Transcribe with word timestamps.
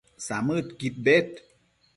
samëdquid 0.25 0.95
bed 1.05 1.29